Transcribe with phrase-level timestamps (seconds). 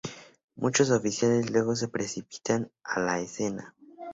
[0.55, 3.75] Muchos oficiales luego se precipitan a la escena.